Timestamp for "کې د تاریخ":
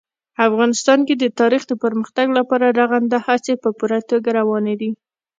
1.07-1.61